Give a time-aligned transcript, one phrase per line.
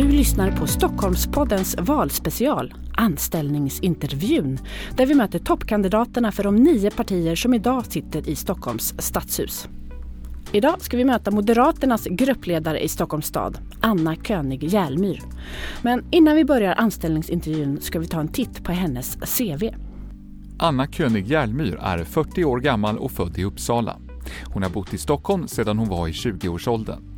[0.00, 4.58] Du lyssnar på Stockholmspoddens valspecial Anställningsintervjun
[4.96, 9.68] där vi möter toppkandidaterna för de nio partier som idag sitter i Stockholms stadshus.
[10.52, 15.22] Idag ska vi möta Moderaternas gruppledare i Stockholms stad, Anna König Järlmyr.
[15.82, 19.64] Men innan vi börjar anställningsintervjun ska vi ta en titt på hennes CV.
[20.58, 23.96] Anna König Järlmyr är 40 år gammal och född i Uppsala.
[24.44, 27.09] Hon har bott i Stockholm sedan hon var i 20-årsåldern.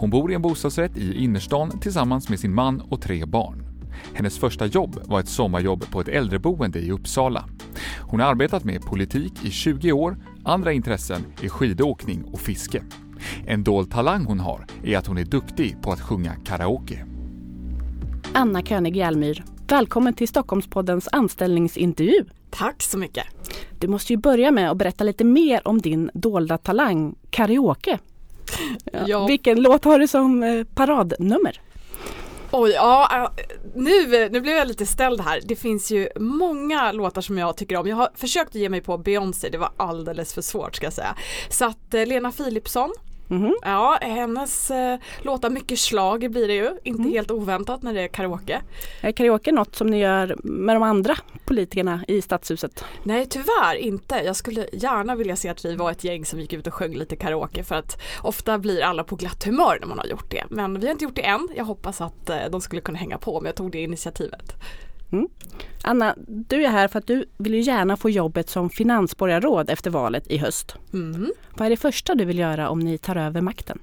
[0.00, 3.64] Hon bor i en bostadsrätt i innerstan tillsammans med sin man och tre barn.
[4.14, 7.44] Hennes första jobb var ett sommarjobb på ett äldreboende i Uppsala.
[8.00, 12.82] Hon har arbetat med politik i 20 år, andra intressen är skidåkning och fiske.
[13.46, 17.06] En dold talang hon har är att hon är duktig på att sjunga karaoke.
[18.32, 22.24] Anna König Järlmyr, välkommen till Stockholmspoddens anställningsintervju.
[22.50, 23.24] Tack så mycket.
[23.78, 27.98] Du måste ju börja med att berätta lite mer om din dolda talang, karaoke.
[29.06, 29.26] Ja.
[29.26, 31.60] Vilken låt har du som eh, paradnummer?
[32.52, 33.32] Oj, ja,
[33.74, 35.40] nu, nu blev jag lite ställd här.
[35.44, 37.86] Det finns ju många låtar som jag tycker om.
[37.86, 41.16] Jag har försökt ge mig på Beyoncé, det var alldeles för svårt ska jag säga.
[41.50, 42.92] Så att eh, Lena Philipsson
[43.30, 43.52] Mm -hmm.
[43.62, 47.12] Ja, hennes eh, låtar, mycket slag blir det ju, inte mm.
[47.12, 48.60] helt oväntat när det är karaoke.
[49.00, 52.84] Är karaoke något som ni gör med de andra politikerna i stadshuset?
[53.02, 54.14] Nej tyvärr inte.
[54.14, 56.94] Jag skulle gärna vilja se att vi var ett gäng som gick ut och sjöng
[56.94, 60.44] lite karaoke för att ofta blir alla på glatt humör när man har gjort det.
[60.50, 61.48] Men vi har inte gjort det än.
[61.56, 64.54] Jag hoppas att eh, de skulle kunna hänga på om jag tog det initiativet.
[65.12, 65.28] Mm.
[65.82, 69.90] Anna, du är här för att du vill ju gärna få jobbet som finansborgarråd efter
[69.90, 70.74] valet i höst.
[70.92, 71.32] Mm.
[71.56, 73.78] Vad är det första du vill göra om ni tar över makten?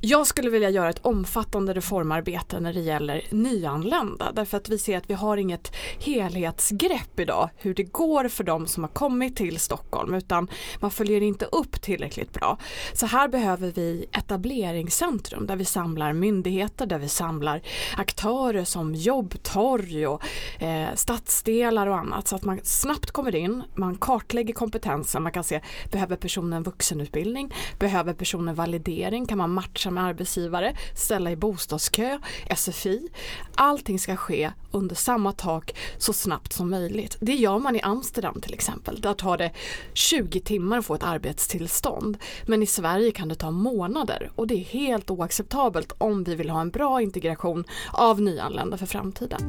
[0.00, 4.98] Jag skulle vilja göra ett omfattande reformarbete när det gäller nyanlända därför att vi ser
[4.98, 9.58] att vi har inget helhetsgrepp idag hur det går för de som har kommit till
[9.58, 10.48] Stockholm utan
[10.80, 12.58] man följer inte upp tillräckligt bra.
[12.92, 17.62] Så här behöver vi etableringscentrum där vi samlar myndigheter, där vi samlar
[17.96, 20.22] aktörer som jobbtorg och
[20.62, 25.44] eh, stadsdelar och annat så att man snabbt kommer in, man kartlägger kompetensen, man kan
[25.44, 32.18] se behöver personen vuxenutbildning, behöver personen validering, kan man matcha med arbetsgivare, ställa i bostadskö,
[32.56, 33.08] SFI.
[33.54, 37.16] Allting ska ske under samma tak så snabbt som möjligt.
[37.20, 39.00] Det gör man i Amsterdam till exempel.
[39.00, 39.50] Där tar det
[39.92, 42.18] 20 timmar att få ett arbetstillstånd.
[42.46, 46.50] Men i Sverige kan det ta månader och det är helt oacceptabelt om vi vill
[46.50, 49.40] ha en bra integration av nyanlända för framtiden.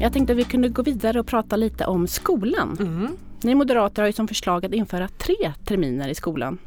[0.00, 2.76] Jag tänkte att vi kunde gå vidare och prata lite om skolan.
[2.80, 3.16] Mm.
[3.46, 6.58] Ni moderater har ju som förslag att införa tre terminer i skolan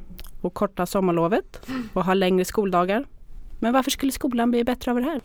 [0.42, 1.62] och korta sommarlovet
[1.94, 3.06] och ha längre skoldagar.
[3.60, 5.22] Men varför skulle skolan bli bättre av det här?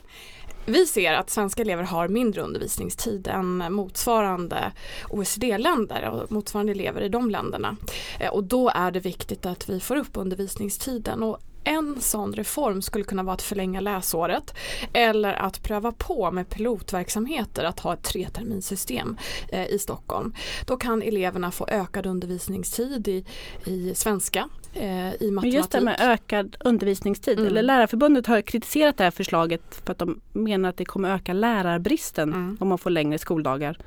[0.66, 4.72] Vi ser att svenska elever har mindre undervisningstid än motsvarande
[5.10, 7.76] OECD-länder och motsvarande elever i de länderna.
[8.20, 12.82] Eh, och då är det viktigt att vi får upp undervisningstiden och en sån reform
[12.82, 14.54] skulle kunna vara att förlänga läsåret
[14.92, 19.16] eller att pröva på med pilotverksamheter att ha ett treterminssystem
[19.48, 20.34] eh, i Stockholm.
[20.66, 23.24] Då kan eleverna få ökad undervisningstid i,
[23.64, 25.54] i svenska, i matematik.
[25.54, 27.38] Just det med ökad undervisningstid.
[27.38, 27.50] Mm.
[27.50, 31.32] Eller Lärarförbundet har kritiserat det här förslaget för att de menar att det kommer öka
[31.32, 32.56] lärarbristen mm.
[32.60, 33.78] om man får längre skoldagar.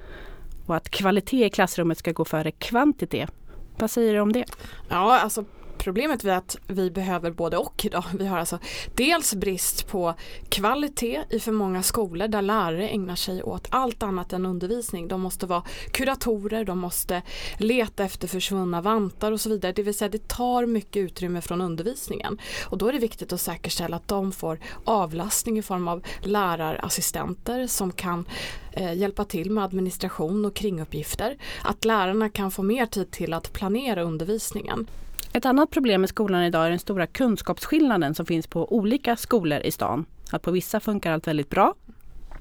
[0.65, 3.31] Och att kvalitet i klassrummet ska gå före kvantitet.
[3.79, 4.45] Vad säger du om det?
[4.89, 5.45] Ja, alltså
[5.87, 8.03] problemet är att vi behöver både och idag.
[8.13, 8.59] Vi har alltså
[8.95, 10.13] dels brist på
[10.49, 15.07] kvalitet i för många skolor där lärare ägnar sig åt allt annat än undervisning.
[15.07, 17.21] De måste vara kuratorer, de måste
[17.57, 19.71] leta efter försvunna vantar och så vidare.
[19.71, 22.37] Det vill säga det tar mycket utrymme från undervisningen.
[22.63, 27.67] Och då är det viktigt att säkerställa att de får avlastning i form av lärarassistenter
[27.67, 28.25] som kan
[28.71, 31.37] eh, hjälpa till med administration och kringuppgifter.
[31.63, 34.87] Att lärarna kan få mer tid till att planera undervisningen.
[35.33, 39.59] Ett annat problem med skolan idag är den stora kunskapsskillnaden som finns på olika skolor
[39.59, 40.05] i stan.
[40.31, 41.73] Att på vissa funkar allt väldigt bra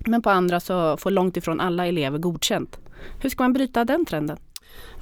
[0.06, 2.78] men på andra så får långt ifrån alla elever godkänt.
[3.20, 4.38] Hur ska man bryta den trenden?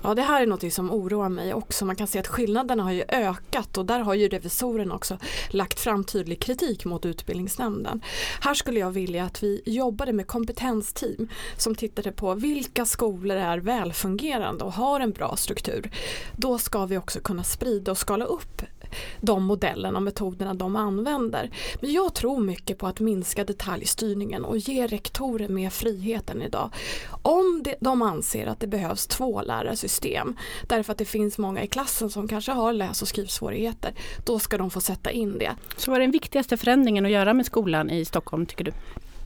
[0.02, 1.84] Ja det här är något som oroar mig också.
[1.84, 5.19] Man kan se att skillnaderna har ju ökat och där har ju revisorerna också
[5.49, 8.00] lagt fram tydlig kritik mot utbildningsnämnden.
[8.40, 13.58] Här skulle jag vilja att vi jobbade med kompetensteam som tittade på vilka skolor är
[13.58, 15.90] välfungerande och har en bra struktur.
[16.37, 18.62] Då ska vi också kunna sprida och skala upp
[19.20, 21.50] de modellerna och metoderna de använder.
[21.81, 26.70] Men jag tror mycket på att minska detaljstyrningen och ge rektorer mer friheten idag.
[27.23, 30.37] Om de anser att det behövs två lärarsystem
[30.69, 33.94] därför att det finns många i klassen som kanske har läs och skrivsvårigheter,
[34.25, 35.52] då ska de få sätta in det.
[35.76, 38.73] Så vad är den viktigaste förändringen att göra med skolan i Stockholm tycker du?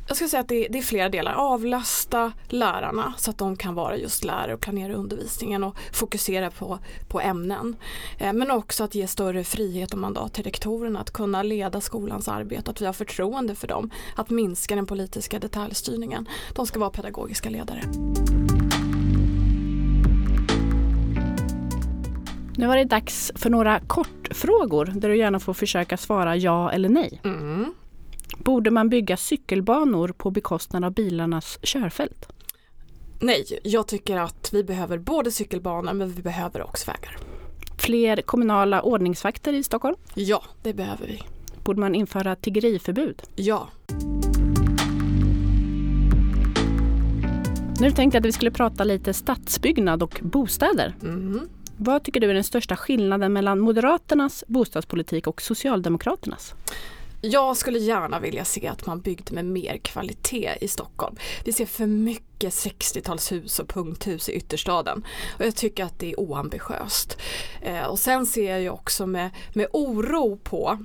[0.09, 1.33] Jag skulle säga att det är, det är, flera delar.
[1.33, 6.79] Avlasta lärarna så att de kan vara just lärare och planera undervisningen och fokusera på,
[7.09, 7.77] på ämnen.
[8.19, 12.29] Eh, men också att ge större frihet och mandat till rektorerna att kunna leda skolans
[12.29, 13.91] arbete, att vi har förtroende för dem.
[14.17, 16.29] Att minska den politiska detaljstyrningen.
[16.55, 17.83] De ska vara pedagogiska ledare.
[22.57, 26.89] Nu var det dags för några kortfrågor där du gärna får försöka svara ja eller
[26.89, 27.21] nej.
[27.25, 27.75] Mm.
[28.45, 32.29] Borde man bygga cykelbanor på bekostnad av bilarnas körfält?
[33.21, 37.17] Nej, jag tycker att vi behöver både cykelbanor men vi behöver också vägar.
[37.79, 39.97] Fler kommunala ordningsvakter i Stockholm?
[40.15, 41.23] Ja, det behöver vi.
[41.65, 43.23] Borde man införa tiggeriförbud?
[43.37, 43.69] Ja.
[47.81, 50.95] Nu tänkte jag att vi skulle prata lite stadsbyggnad och bostäder.
[51.03, 51.49] Mm.
[51.77, 56.55] Vad tycker du är den största skillnaden mellan Moderaternas bostadspolitik och Socialdemokraternas?
[57.21, 61.17] Jag skulle gärna vilja se att man byggde med mer kvalitet i Stockholm.
[61.45, 65.05] Vi ser för mycket 60-talshus och punkthus i ytterstaden
[65.39, 67.19] och jag tycker att det är oambitiöst.
[67.63, 70.79] Eh, och sen ser jag ju också med, med oro på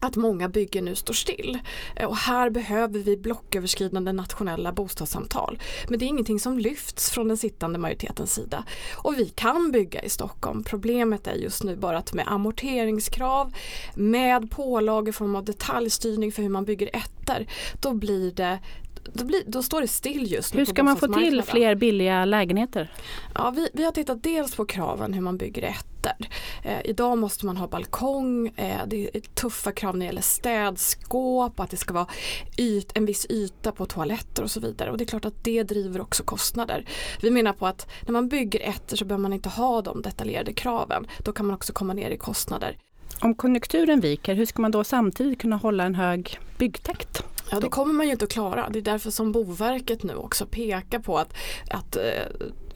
[0.00, 1.58] att många byggen nu står still.
[1.96, 5.58] Eh, och här behöver vi blocköverskridande nationella bostadssamtal.
[5.88, 8.64] Men det är ingenting som lyfts från den sittande majoritetens sida.
[8.94, 10.64] Och vi kan bygga i Stockholm.
[10.64, 13.52] Problemet är just nu bara att med amorteringskrav,
[13.94, 17.46] med pålagor i form av detaljstyrning för hur man bygger ettor,
[17.80, 18.58] då blir det
[19.12, 22.24] då, blir, då, står det still just nu Hur ska man få till fler billiga
[22.24, 22.92] lägenheter?
[23.34, 26.28] Ja, vi, vi har tittat dels på kraven hur man bygger ettor.
[26.64, 31.60] Eh, idag måste man ha balkong, eh, det är tuffa krav när det gäller städskåp,
[31.60, 32.06] att det ska vara
[32.58, 34.90] yt, en viss yta på toaletter och så vidare.
[34.90, 36.88] Och det är klart att det driver också kostnader.
[37.22, 40.52] Vi menar på att när man bygger ettor så behöver man inte ha de detaljerade
[40.52, 41.06] kraven.
[41.18, 42.78] Då kan man också komma ner i kostnader.
[43.20, 47.24] Om konjunkturen viker, hur ska man då samtidigt kunna hålla en hög byggtakt?
[47.50, 48.68] Ja det kommer man ju inte att klara.
[48.70, 51.34] Det är därför som Boverket nu också pekar på att,
[51.70, 52.02] att eh,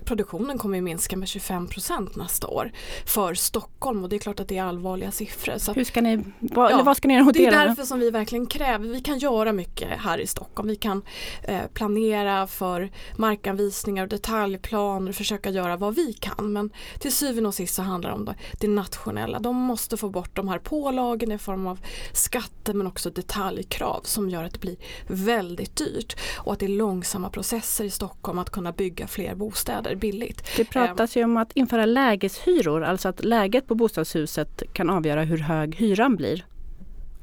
[0.04, 2.72] produktionen kommer att minska med 25% nästa år
[3.06, 5.58] för Stockholm och det är klart att det är allvarliga siffror.
[5.58, 8.10] Så Hur ska ni, vad, ja, vad ska ni göra Det är därför som vi
[8.10, 10.68] verkligen kräver, vi kan göra mycket här i Stockholm.
[10.68, 11.02] Vi kan
[11.42, 16.52] eh, planera för markanvisningar och detaljplaner, försöka göra vad vi kan.
[16.52, 19.38] Men till syvende och sist så handlar det om det, det nationella.
[19.38, 21.80] De måste få bort de här pålagorna i form av
[22.12, 24.76] skatter men också detaljkrav som gör att det blir
[25.06, 29.91] väldigt dyrt och att det är långsamma processer i Stockholm att kunna bygga fler bostäder
[29.92, 30.42] är billigt.
[30.56, 35.38] Det pratas ju om att införa lägeshyror, alltså att läget på bostadshuset kan avgöra hur
[35.38, 36.44] hög hyran blir.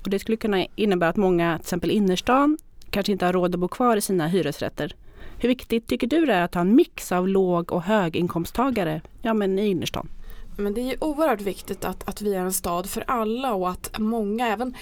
[0.04, 2.58] Och det skulle kunna innebära att många, till exempel innerstan,
[2.90, 4.96] kanske inte har råd att bo kvar i sina hyresrätter.
[5.38, 9.34] Hur viktigt tycker du det är att ha en mix av låg och höginkomsttagare ja,
[9.34, 10.10] men i innerstan?
[10.58, 14.00] Men det är oerhört viktigt att, att vi är en stad för alla och att
[14.00, 14.74] många, även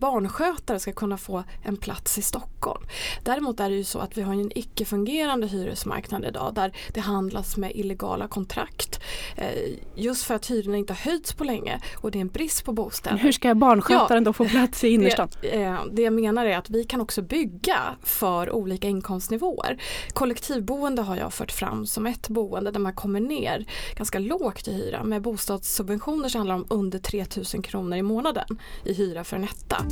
[0.00, 2.82] barnskötare ska kunna få en plats i Stockholm.
[3.22, 7.56] Däremot är det ju så att vi har en icke-fungerande hyresmarknad idag där det handlas
[7.56, 9.00] med illegala kontrakt.
[9.36, 9.48] Eh,
[9.94, 12.72] just för att hyrorna inte har höjts på länge och det är en brist på
[12.72, 13.18] bostäder.
[13.18, 15.28] Hur ska barnskötaren ja, då få plats i innerstan?
[15.40, 19.82] Det, eh, det jag menar är att vi kan också bygga för olika inkomstnivåer.
[20.12, 23.66] Kollektivboende har jag fört fram som ett boende där man kommer ner
[23.96, 25.04] ganska lågt i hyra.
[25.04, 29.44] Med bostadssubventioner så handlar det om under 3000 kronor i månaden i hyra för en
[29.44, 29.84] etta detta.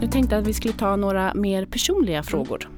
[0.00, 2.68] Nu tänkte jag att vi skulle ta några mer personliga frågor.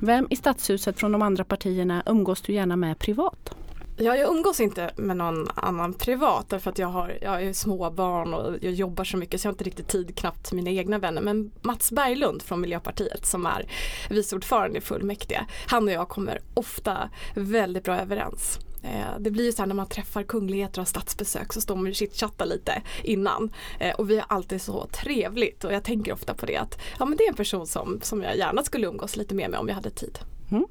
[0.00, 3.56] Vem i stadshuset från de andra partierna umgås du gärna med privat?
[3.98, 8.34] Ja, jag umgås inte med någon annan privat därför att jag har jag är småbarn
[8.34, 10.98] och jag jobbar så mycket så jag har inte riktigt tid knappt till mina egna
[10.98, 11.22] vänner.
[11.22, 13.68] Men Mats Berglund från Miljöpartiet som är
[14.10, 15.46] vice ordförande i fullmäktige.
[15.66, 18.58] Han och jag kommer ofta väldigt bra överens.
[18.82, 21.86] Eh, det blir ju så här när man träffar kungligheter och statsbesök så står man
[21.86, 23.52] och chitchattar lite innan.
[23.78, 27.04] Eh, och vi har alltid så trevligt och jag tänker ofta på det att ja,
[27.04, 29.68] men det är en person som, som jag gärna skulle umgås lite mer med om
[29.68, 30.18] jag hade tid.
[30.50, 30.66] Mm.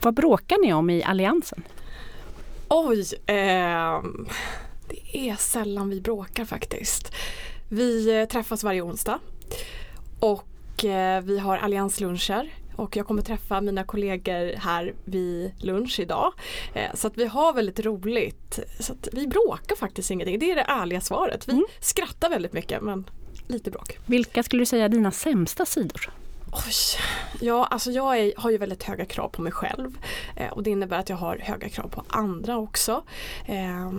[0.00, 1.62] Vad bråkar ni om i Alliansen?
[2.68, 4.02] Oj, eh,
[4.88, 7.14] det är sällan vi bråkar faktiskt.
[7.68, 9.18] Vi eh, träffas varje onsdag
[10.20, 16.32] och eh, vi har alliansluncher och jag kommer träffa mina kollegor här vid lunch idag.
[16.74, 18.58] Eh, så att vi har väldigt roligt.
[18.80, 20.38] Så att vi bråkar faktiskt ingenting.
[20.38, 21.48] Det är det ärliga svaret.
[21.48, 21.64] Vi mm.
[21.80, 23.04] skrattar väldigt mycket men
[23.48, 23.98] lite bråk.
[24.06, 26.10] Vilka skulle du säga är dina sämsta sidor?
[26.54, 27.00] Oj.
[27.40, 29.98] Ja, alltså jag är, har ju väldigt höga krav på mig själv
[30.36, 33.02] eh, och det innebär att jag har höga krav på andra också.
[33.46, 33.92] Eh,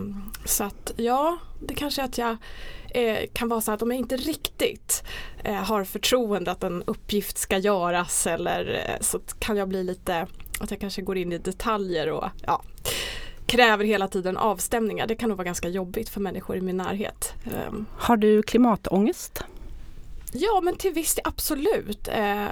[0.46, 2.38] så att ja, det kanske är att jag
[2.90, 5.04] eh, kan vara så att om jag inte riktigt
[5.44, 10.28] eh, har förtroende att en uppgift ska göras eller eh, så kan jag bli lite
[10.60, 12.62] att jag kanske går in i detaljer och ja
[13.46, 15.08] kräver hela tiden avstämningar.
[15.08, 17.34] Det kan nog vara ganska jobbigt för människor i min närhet.
[17.46, 17.86] Ehm.
[17.98, 19.44] Har du klimatångest?
[20.38, 22.08] Ja men till viss absolut.
[22.08, 22.46] Eh,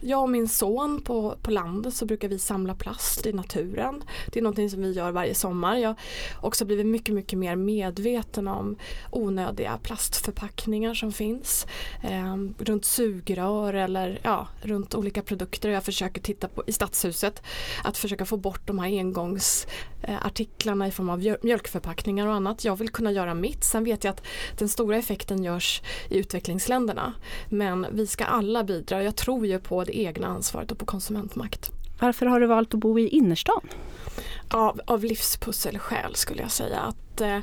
[0.00, 4.02] jag och min son på, på landet så brukar vi samla plast i naturen.
[4.32, 5.76] Det är någonting som vi gör varje sommar.
[5.76, 8.76] Jag har också blivit mycket mycket mer medveten om
[9.10, 11.66] onödiga plastförpackningar som finns.
[12.02, 15.68] Eh, runt sugrör eller ja, runt olika produkter.
[15.68, 17.42] Jag försöker titta på i stadshuset
[17.84, 22.64] att försöka få bort de här engångsartiklarna i form av mjölkförpackningar och annat.
[22.64, 23.64] Jag vill kunna göra mitt.
[23.64, 24.22] Sen vet jag att
[24.58, 27.14] den stora effekten görs i utvecklingsländerna.
[27.48, 29.02] Men vi ska alla bidra.
[29.02, 31.70] Jag tror ju på det egna ansvaret och på konsumentmakt.
[32.00, 33.68] Varför har du valt att bo i innerstan?
[34.48, 36.80] Av, av livspusselskäl skulle jag säga.
[36.80, 37.38] Att eh,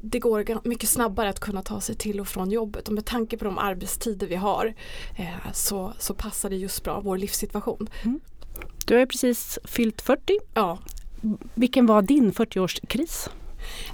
[0.00, 3.36] det går mycket snabbare att kunna ta sig till och från jobbet och med tanke
[3.36, 4.74] på de arbetstider vi har
[5.16, 7.88] eh, så, så passar det just bra vår livssituation.
[8.04, 8.20] Mm.
[8.86, 10.38] Du har precis fyllt 40.
[10.54, 10.78] Ja.
[11.54, 13.28] Vilken var din 40-årskris?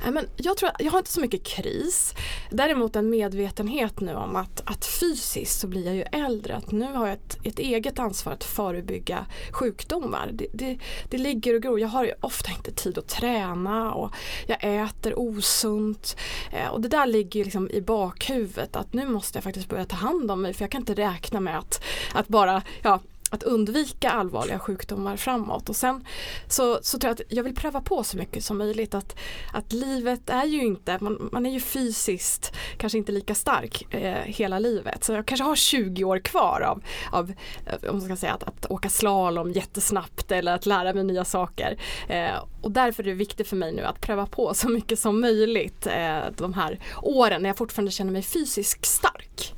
[0.05, 2.15] Eh, men jag, tror, jag har inte så mycket kris.
[2.51, 6.57] Däremot en medvetenhet nu om att, att fysiskt så blir jag ju äldre.
[6.57, 10.31] Att nu har jag ett, ett eget ansvar att förebygga sjukdomar.
[10.33, 10.79] Det, det,
[11.11, 11.81] det ligger och gror.
[11.81, 14.15] Jag har ju ofta inte tid att träna och
[14.47, 16.17] jag äter osunt.
[16.53, 19.97] Eh, och det där ligger liksom i bakhuvudet att nu måste jag faktiskt börja ta
[19.97, 24.11] hand om mig för jag kan inte räkna med att, att bara ja, att undvika
[24.11, 25.69] allvarliga sjukdomar framåt.
[25.69, 26.05] Och sen
[26.49, 29.17] så, så tror jag att jag vill pröva på så mycket som möjligt att,
[29.53, 34.23] att livet är ju inte, man, man är ju fysiskt kanske inte lika stark eh,
[34.25, 35.05] hela livet.
[35.05, 37.33] Så jag kanske har 20 år kvar av, av
[37.67, 41.25] eh, om man ska säga, att, att åka slalom jättesnabbt eller att lära mig nya
[41.25, 41.79] saker.
[42.09, 45.21] Eh, och därför är det viktigt för mig nu att pröva på så mycket som
[45.21, 49.55] möjligt eh, de här åren när jag fortfarande känner mig fysiskt stark.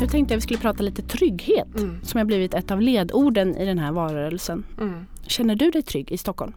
[0.00, 2.00] Jag tänkte att vi skulle prata lite trygghet mm.
[2.02, 4.64] som har blivit ett av ledorden i den här valrörelsen.
[4.80, 5.06] Mm.
[5.26, 6.52] Känner du dig trygg i Stockholm?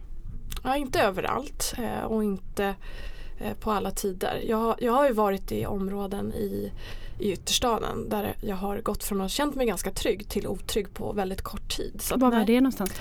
[0.64, 2.74] Ja, inte överallt eh, och inte
[3.38, 4.40] eh, på alla tider.
[4.48, 6.72] Jag, jag har ju varit i områden i
[7.20, 10.94] i ytterstaden där jag har gått från att ha känt mig ganska trygg till otrygg
[10.94, 12.00] på väldigt kort tid.
[12.02, 12.92] Så Var var det någonstans?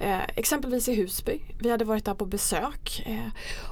[0.00, 1.40] Eh, exempelvis i Husby.
[1.58, 3.28] Vi hade varit där på besök eh,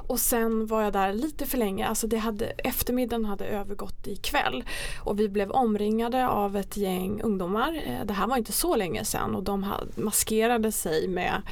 [0.08, 1.86] och sen var jag där lite för länge.
[1.86, 4.64] Alltså det hade, eftermiddagen hade övergått i kväll
[5.04, 7.82] och vi blev omringade av ett gäng ungdomar.
[7.86, 11.42] Eh, det här var inte så länge sedan och de maskerade sig med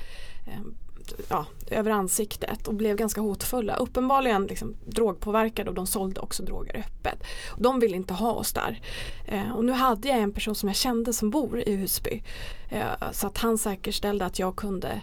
[0.47, 0.61] eh,
[1.07, 3.77] Typ, ja, över ansiktet och blev ganska hotfulla.
[3.77, 7.25] Uppenbarligen liksom, drogpåverkade och de sålde också droger öppet.
[7.59, 8.81] De ville inte ha oss där.
[9.27, 12.23] Eh, och nu hade jag en person som jag kände som bor i Husby.
[12.71, 15.01] Eh, så att han säkerställde att jag kunde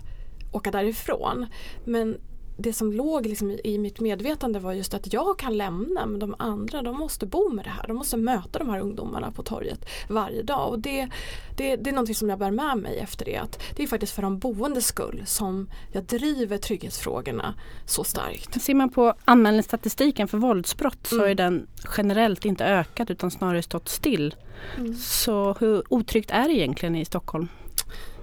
[0.52, 1.46] åka därifrån.
[1.86, 2.18] Men
[2.58, 6.36] det som låg liksom i mitt medvetande var just att jag kan lämna men de
[6.40, 7.88] andra de måste bo med det här.
[7.88, 10.70] De måste möta de här ungdomarna på torget varje dag.
[10.70, 11.10] Och det,
[11.58, 13.38] det, det är någonting som jag bär med mig efter det.
[13.38, 17.54] Att det är faktiskt för de boendes skull som jag driver trygghetsfrågorna
[17.86, 18.62] så starkt.
[18.62, 21.32] Ser man på anmälningsstatistiken för våldsbrott så mm.
[21.32, 21.68] är den
[21.98, 24.36] generellt inte ökat utan snarare stått still.
[24.78, 24.96] Mm.
[24.96, 27.48] Så hur otryggt är det egentligen i Stockholm?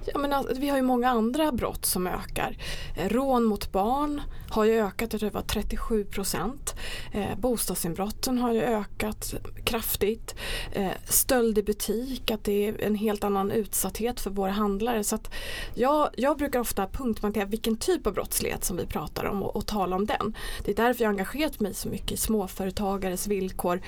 [0.05, 2.57] Ja, men alltså, vi har ju många andra brott som ökar.
[2.97, 6.75] Eh, rån mot barn har ju ökat, jag tror det var 37 procent.
[7.11, 10.35] Eh, bostadsinbrotten har ju ökat kraftigt.
[10.71, 15.03] Eh, stöld i butik, att det är en helt annan utsatthet för våra handlare.
[15.03, 15.33] Så att
[15.75, 19.67] jag, jag brukar ofta punktmarkera vilken typ av brottslighet som vi pratar om och, och
[19.67, 20.35] tala om den.
[20.65, 23.81] Det är därför jag engagerat mig så mycket i småföretagares villkor.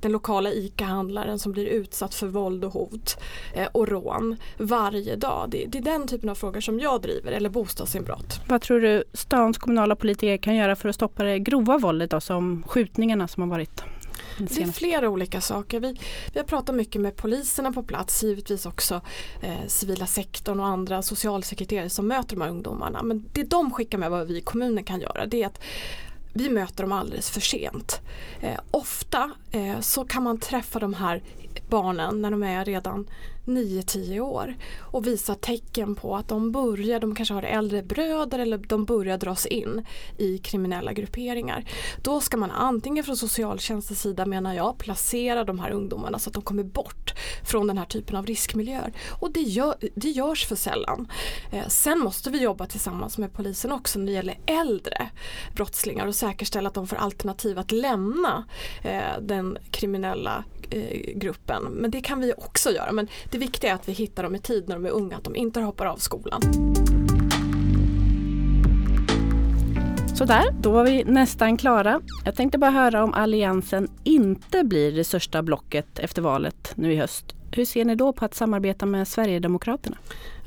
[0.00, 3.16] Den lokala ICA-handlaren som blir utsatt för våld och hot
[3.54, 5.50] eh, och rån varje dag.
[5.50, 8.40] Det, det är den typen av frågor som jag driver, eller bostadsinbrott.
[8.48, 12.20] Vad tror du stans kommunala politiker kan göra för att stoppa det grova våldet då,
[12.20, 13.82] som skjutningarna som har varit?
[14.38, 15.80] Det är flera olika saker.
[15.80, 16.00] Vi,
[16.32, 19.00] vi har pratat mycket med poliserna på plats, givetvis också
[19.42, 23.02] eh, civila sektorn och andra socialsekreterare som möter de här ungdomarna.
[23.02, 25.60] Men det de skickar med vad vi i kommunen kan göra det är att
[26.32, 28.00] vi möter dem alldeles för sent.
[28.40, 31.22] Eh, ofta eh, så kan man träffa de här
[31.68, 33.06] barnen när de är redan
[33.48, 38.58] 9-10 år och visar tecken på att de börjar, de kanske har äldre bröder eller
[38.58, 39.86] de börjar dras in
[40.18, 41.64] i kriminella grupperingar.
[42.02, 46.34] Då ska man antingen från socialtjänstens sida menar jag placera de här ungdomarna så att
[46.34, 47.14] de kommer bort
[47.44, 48.92] från den här typen av riskmiljöer.
[49.20, 51.08] Och det, gör, det görs för sällan.
[51.52, 55.10] Eh, sen måste vi jobba tillsammans med polisen också när det gäller äldre
[55.54, 58.44] brottslingar och säkerställa att de får alternativ att lämna
[58.82, 61.62] eh, den kriminella Eh, gruppen.
[61.64, 62.92] Men det kan vi också göra.
[62.92, 65.24] Men det viktiga är att vi hittar dem i tid när de är unga, att
[65.24, 66.42] de inte hoppar av skolan.
[70.14, 72.00] Sådär, då var vi nästan klara.
[72.24, 76.96] Jag tänkte bara höra om Alliansen inte blir det största blocket efter valet nu i
[76.96, 77.34] höst.
[77.52, 79.96] Hur ser ni då på att samarbeta med Sverigedemokraterna?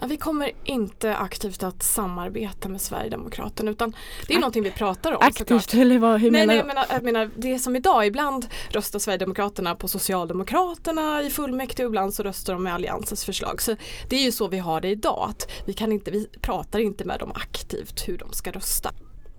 [0.01, 3.95] Ja, vi kommer inte aktivt att samarbeta med Sverigedemokraterna utan
[4.27, 5.17] det är Ak någonting vi pratar om.
[5.21, 5.73] Aktivt såklart.
[5.81, 6.59] eller vad, hur nej, menar du?
[6.59, 11.89] Jag menar, jag menar det som idag, ibland röstar Sverigedemokraterna på Socialdemokraterna i fullmäktige och
[11.89, 13.61] ibland så röstar de med Alliansens förslag.
[13.61, 13.75] Så
[14.09, 17.05] det är ju så vi har det idag, att vi, kan inte, vi pratar inte
[17.05, 18.91] med dem aktivt hur de ska rösta.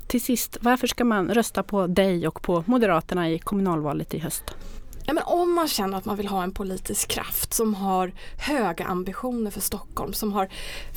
[0.07, 4.45] Till sist, varför ska man rösta på dig och på Moderaterna i kommunalvalet i höst?
[5.13, 8.85] Nej, men om man känner att man vill ha en politisk kraft som har höga
[8.85, 10.49] ambitioner för Stockholm, som har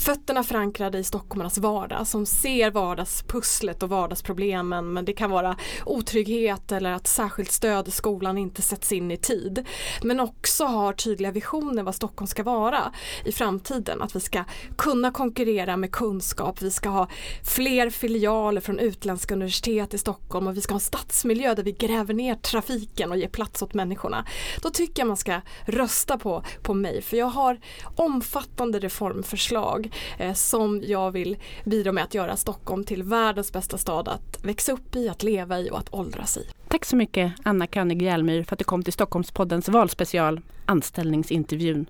[0.06, 6.72] fötterna förankrade i stockholmarnas vardag, som ser vardagspusslet och vardagsproblemen men det kan vara otrygghet
[6.72, 9.66] eller att särskilt stöd i skolan inte sätts in i tid.
[10.04, 12.92] Men också har tydliga visioner vad Stockholm ska vara
[13.26, 14.44] i framtiden, att vi ska
[14.78, 17.08] kunna konkurrera med kunskap, vi ska ha
[17.44, 21.72] fler filialer från utländska universitet i Stockholm och vi ska ha en stadsmiljö där vi
[21.72, 24.26] gräver ner trafiken och ger plats åt människor människorna.
[24.62, 27.60] Då tycker jag man ska rösta på, på mig för jag har
[27.96, 34.08] omfattande reformförslag eh, som jag vill bidra med att göra Stockholm till världens bästa stad
[34.08, 36.48] att växa upp i, att leva i och att åldras i.
[36.68, 41.86] Tack så mycket Anna König Hjälmyr för att du kom till Stockholmspoddens valspecial anställningsintervjun.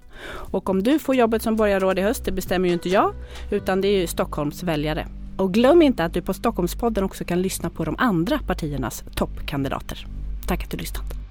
[0.51, 3.13] Och om du får jobbet som borgarråd i höst, det bestämmer ju inte jag,
[3.51, 5.07] utan det är ju Stockholms väljare.
[5.37, 10.07] Och glöm inte att du på Stockholmspodden också kan lyssna på de andra partiernas toppkandidater.
[10.47, 11.24] Tack att du lyssnat.